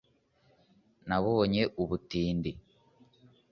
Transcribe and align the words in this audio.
nabonye 1.07 1.61
ubutindi 1.81 2.51